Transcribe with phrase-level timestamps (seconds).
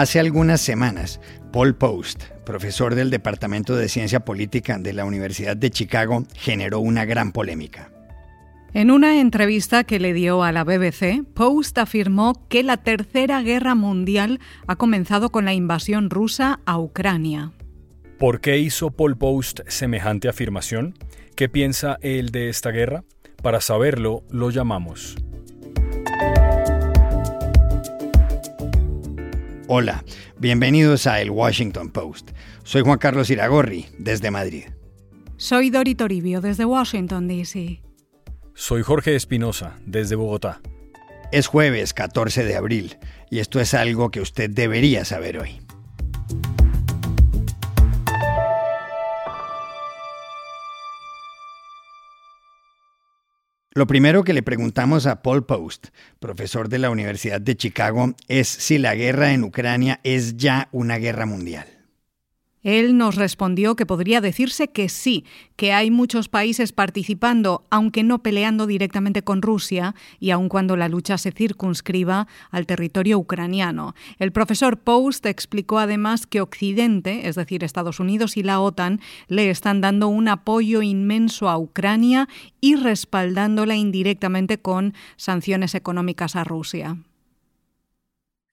[0.00, 1.20] Hace algunas semanas,
[1.52, 7.04] Paul Post, profesor del Departamento de Ciencia Política de la Universidad de Chicago, generó una
[7.04, 7.90] gran polémica.
[8.72, 13.74] En una entrevista que le dio a la BBC, Post afirmó que la Tercera Guerra
[13.74, 17.52] Mundial ha comenzado con la invasión rusa a Ucrania.
[18.18, 20.94] ¿Por qué hizo Paul Post semejante afirmación?
[21.36, 23.04] ¿Qué piensa él de esta guerra?
[23.42, 25.16] Para saberlo, lo llamamos.
[29.72, 30.04] Hola,
[30.36, 32.32] bienvenidos a El Washington Post.
[32.64, 34.64] Soy Juan Carlos Iragorri, desde Madrid.
[35.36, 37.80] Soy Dori Toribio, desde Washington, D.C.
[38.52, 40.60] Soy Jorge Espinosa, desde Bogotá.
[41.30, 42.98] Es jueves 14 de abril
[43.30, 45.60] y esto es algo que usted debería saber hoy.
[53.80, 55.86] Lo primero que le preguntamos a Paul Post,
[56.18, 60.98] profesor de la Universidad de Chicago, es si la guerra en Ucrania es ya una
[60.98, 61.79] guerra mundial.
[62.62, 65.24] Él nos respondió que podría decirse que sí,
[65.56, 70.88] que hay muchos países participando, aunque no peleando directamente con Rusia y aun cuando la
[70.88, 73.94] lucha se circunscriba al territorio ucraniano.
[74.18, 79.50] El profesor Post explicó además que Occidente, es decir, Estados Unidos y la OTAN, le
[79.50, 82.28] están dando un apoyo inmenso a Ucrania
[82.60, 86.98] y respaldándola indirectamente con sanciones económicas a Rusia.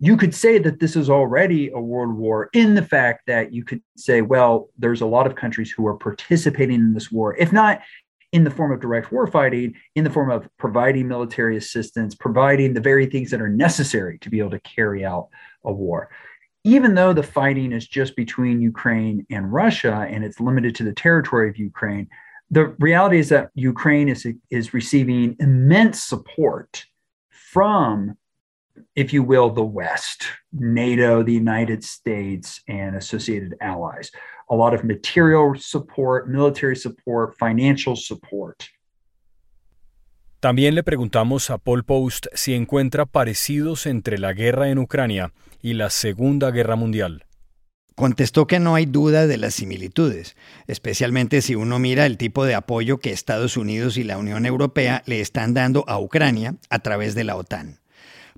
[0.00, 3.64] You could say that this is already a world war in the fact that you
[3.64, 7.52] could say, well, there's a lot of countries who are participating in this war, if
[7.52, 7.80] not
[8.32, 12.74] in the form of direct war fighting, in the form of providing military assistance, providing
[12.74, 15.28] the very things that are necessary to be able to carry out
[15.64, 16.10] a war.
[16.64, 20.92] Even though the fighting is just between Ukraine and Russia and it's limited to the
[20.92, 22.08] territory of Ukraine,
[22.50, 26.84] the reality is that Ukraine is, is receiving immense support
[27.30, 28.16] from
[28.94, 34.10] if you will, the West, NATO, the United States, and associated allies.
[34.50, 38.64] A lot of material support, military support, financial support.
[40.40, 45.72] También le preguntamos a Paul Post si encuentra parecidos entre la guerra en Ucrania y
[45.72, 47.24] la Segunda Guerra Mundial.
[47.94, 50.36] Contestó que no hay duda de las similitudes,
[50.66, 55.02] especialmente si uno mira el tipo de apoyo que Estados Unidos y la Unión Europea
[55.06, 57.78] le están dando a Ucrania a través de la OTAN.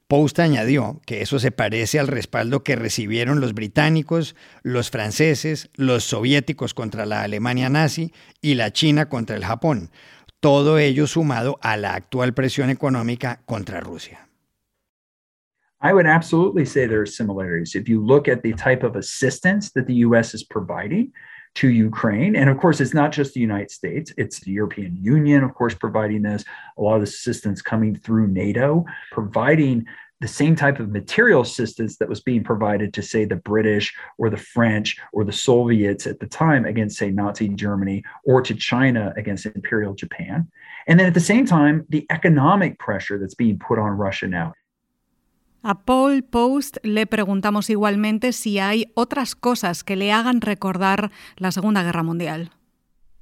[0.08, 6.04] Post añadió que eso se parece al respaldo que recibieron los británicos, los franceses, los
[6.04, 9.90] soviéticos contra la Alemania nazi y la China contra el Japón,
[10.38, 14.28] todo ello sumado a la actual presión económica contra Rusia.
[15.82, 17.74] I would absolutely say there are similarities.
[17.74, 21.12] If you look at the type of assistance that the US is providing,
[21.56, 22.36] to Ukraine.
[22.36, 25.74] And of course, it's not just the United States, it's the European Union, of course,
[25.74, 26.44] providing this,
[26.78, 29.86] a lot of assistance coming through NATO, providing
[30.20, 34.30] the same type of material assistance that was being provided to, say, the British or
[34.30, 39.12] the French or the Soviets at the time against, say, Nazi Germany or to China
[39.16, 40.48] against Imperial Japan.
[40.86, 44.54] And then at the same time, the economic pressure that's being put on Russia now.
[45.68, 51.50] A Paul Post le preguntamos igualmente si hay otras cosas que le hagan recordar la
[51.50, 52.52] Segunda Guerra Mundial.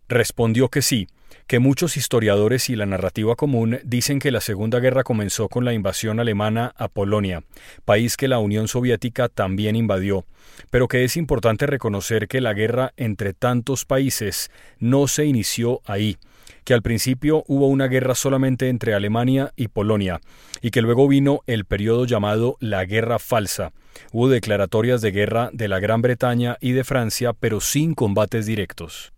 [0.09, 1.07] Respondió que sí,
[1.47, 5.73] que muchos historiadores y la narrativa común dicen que la Segunda Guerra comenzó con la
[5.73, 7.45] invasión alemana a Polonia,
[7.87, 10.27] país que la Unión Soviética también invadió,
[10.69, 16.19] pero que es importante reconocer que la guerra entre tantos países no se inició ahí,
[16.65, 20.21] que al principio hubo una guerra solamente entre Alemania y Polonia,
[20.63, 23.73] y que luego vino el periodo llamado la Guerra Falsa.
[24.13, 29.15] Hubo declaratorias de guerra de la Gran Bretaña y de Francia, pero sin combates directos.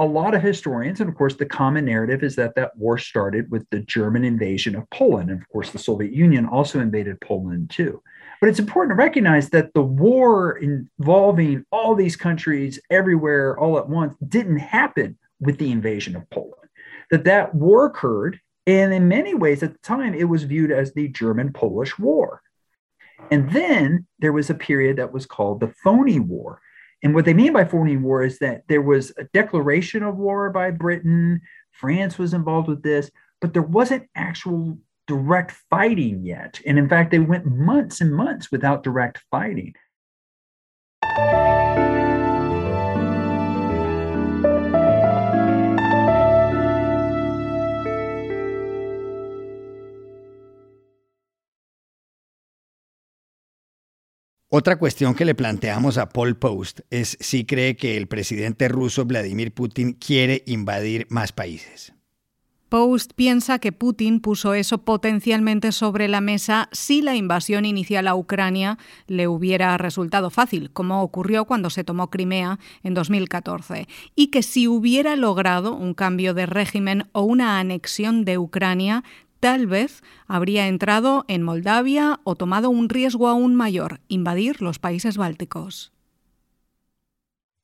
[0.00, 3.50] a lot of historians, and of course, the common narrative is that that war started
[3.50, 5.28] with the German invasion of Poland.
[5.28, 8.02] And of course, the Soviet Union also invaded Poland too.
[8.40, 13.90] But it's important to recognize that the war involving all these countries everywhere all at
[13.90, 16.54] once didn't happen with the invasion of Poland.
[17.10, 20.92] That that war occurred, and in many ways at the time it was viewed as
[20.92, 22.42] the German-Polish War.
[23.30, 26.60] And then there was a period that was called the Phony War.
[27.02, 30.50] And what they mean by phony war is that there was a declaration of war
[30.50, 31.40] by Britain,
[31.72, 33.10] France was involved with this,
[33.40, 36.60] but there wasn't actual direct fighting yet.
[36.66, 39.74] And in fact, they went months and months without direct fighting.
[54.52, 59.04] Otra cuestión que le planteamos a Paul Post es si cree que el presidente ruso
[59.04, 61.94] Vladimir Putin quiere invadir más países.
[62.68, 68.16] Post piensa que Putin puso eso potencialmente sobre la mesa si la invasión inicial a
[68.16, 68.76] Ucrania
[69.06, 73.86] le hubiera resultado fácil, como ocurrió cuando se tomó Crimea en 2014,
[74.16, 79.04] y que si hubiera logrado un cambio de régimen o una anexión de Ucrania,
[79.40, 85.16] tal vez habría entrado en Moldavia o tomado un riesgo aún mayor, invadir los países
[85.16, 85.92] bálticos.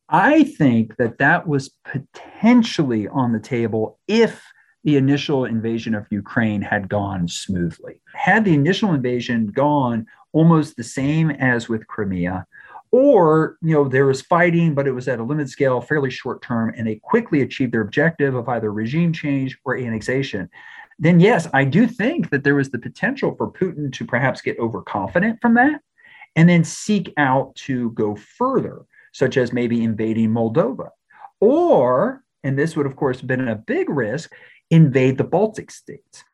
[0.08, 4.40] I think that that was potentially on the table if
[4.84, 8.00] the initial invasion of Ukraine had gone smoothly.
[8.14, 12.46] Had the initial invasion gone almost the same as with Crimea,
[12.92, 16.40] or you know there was fighting but it was at a limited scale fairly short
[16.40, 20.48] term and they quickly achieved their objective of either regime change or annexation
[20.98, 24.58] then yes i do think that there was the potential for putin to perhaps get
[24.58, 25.80] overconfident from that
[26.34, 30.90] and then seek out to go further such as maybe invading moldova
[31.40, 34.32] or and this would of course have been a big risk
[34.70, 36.24] invade the Baltic states.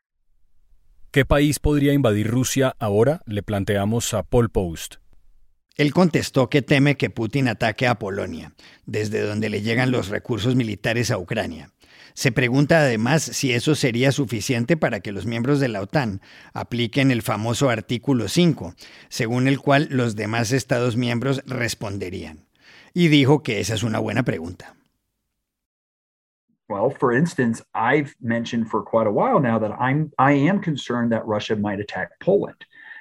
[1.10, 3.20] ¿Qué país podría invadir Rusia ahora?
[3.26, 4.96] Le planteamos a Paul Post.
[5.76, 8.54] Él contestó que teme que Putin ataque a Polonia,
[8.86, 11.70] desde donde le llegan los recursos militares a Ucrania.
[12.14, 16.20] Se pregunta además si eso sería suficiente para que los miembros de la OTAN
[16.52, 18.74] apliquen el famoso artículo 5,
[19.08, 22.46] según el cual los demás Estados miembros responderían.
[22.94, 24.74] Y dijo que esa es una buena pregunta.
[26.68, 31.12] Well, for instance, I've mentioned for quite a while now that I'm I am concerned
[31.12, 32.56] that Russia might attack Poland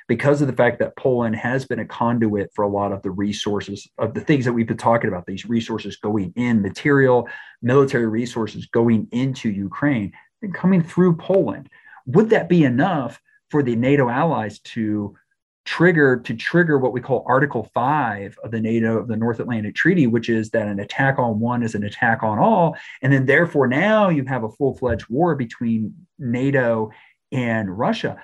[0.07, 3.12] because of the fact that Poland has been a conduit for a lot of the
[3.12, 7.27] resources of the things that we've been talking about, these resources going in, material,
[7.62, 10.12] military resources going into Ukraine
[10.42, 11.69] and coming through Poland.
[12.07, 15.15] Would that be enough for the NATO allies to
[15.63, 19.75] trigger to trigger what we call Article 5 of the NATO of the North Atlantic
[19.75, 22.75] Treaty, which is that an attack on one is an attack on all.
[23.01, 26.92] And then therefore now you have a full-fledged war between NATO
[27.31, 28.18] and Russia.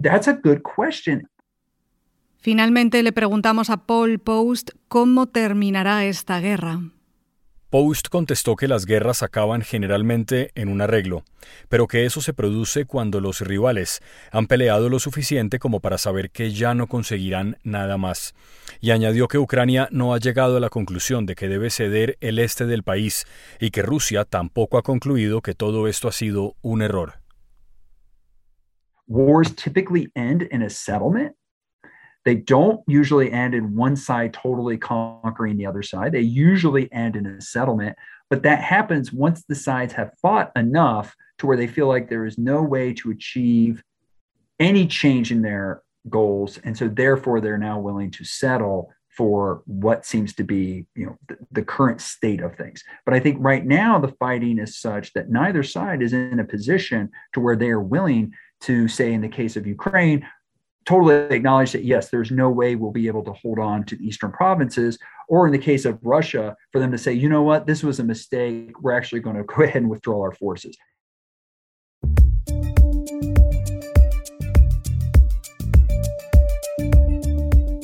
[0.00, 1.28] That's a good question.
[2.38, 6.80] Finalmente le preguntamos a Paul Post cómo terminará esta guerra.
[7.68, 11.24] Post contestó que las guerras acaban generalmente en un arreglo,
[11.68, 14.00] pero que eso se produce cuando los rivales
[14.30, 18.34] han peleado lo suficiente como para saber que ya no conseguirán nada más,
[18.80, 22.38] y añadió que Ucrania no ha llegado a la conclusión de que debe ceder el
[22.38, 23.26] este del país
[23.58, 27.25] y que Rusia tampoco ha concluido que todo esto ha sido un error.
[29.06, 31.34] Wars typically end in a settlement
[32.24, 36.12] They don't usually end in one side totally conquering the other side.
[36.12, 37.96] They usually end in a settlement,
[38.30, 42.26] but that happens once the sides have fought enough to where they feel like there
[42.26, 43.82] is no way to achieve
[44.58, 46.58] any change in their goals.
[46.64, 51.16] And so therefore they're now willing to settle for what seems to be you know
[51.28, 55.12] the, the, current state of things but i think right now the fighting is such
[55.14, 58.30] that neither side is in a position to where they are willing
[58.62, 60.26] to say in the case of ukraine
[60.86, 64.06] totally acknowledge that yes, there's no way we'll be able to hold on to the
[64.06, 64.98] eastern provinces,
[65.28, 67.98] or in the case of Russia, for them to say, you know what, this was
[67.98, 68.80] a mistake.
[68.80, 70.76] We're actually going to go ahead and withdraw our forces.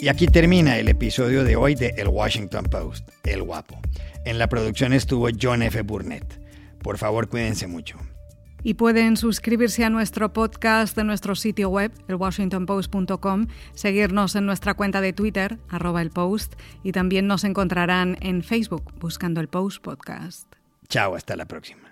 [0.00, 3.78] Y aquí termina el episodio de hoy de El Washington Post, El Guapo.
[4.24, 5.80] En la producción estuvo John F.
[5.82, 6.40] Burnett.
[6.82, 7.98] Por favor, cuídense mucho.
[8.64, 15.00] Y pueden suscribirse a nuestro podcast de nuestro sitio web, elwashingtonpost.com, seguirnos en nuestra cuenta
[15.00, 16.02] de Twitter, arroba
[16.82, 20.52] y también nos encontrarán en Facebook buscando el Post Podcast.
[20.88, 21.91] Chao, hasta la próxima.